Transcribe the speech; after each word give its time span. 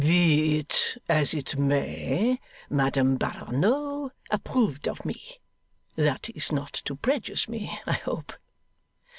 'Be 0.03 0.57
it 0.57 0.97
as 1.07 1.31
it 1.31 1.59
may, 1.59 2.39
Madame 2.71 3.17
Barronneau 3.19 4.09
approved 4.31 4.87
of 4.87 5.05
me. 5.05 5.37
That 5.95 6.27
is 6.31 6.51
not 6.51 6.73
to 6.85 6.95
prejudice 6.95 7.47
me, 7.47 7.79
I 7.85 7.91
hope? 7.93 8.33